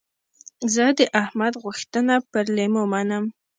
[0.73, 3.25] زه د احمد غوښتنه پر لېمو منم.